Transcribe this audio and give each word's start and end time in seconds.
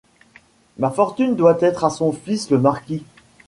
Ma 0.79 0.89
fortune 0.89 1.35
doit 1.35 1.59
être 1.61 1.83
à 1.85 1.91
son 1.91 2.11
fils 2.11 2.49
le 2.49 2.57
marquis. 2.57 3.03